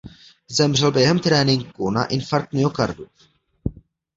[0.51, 3.07] Zemřel během tréninku na infarkt myokardu.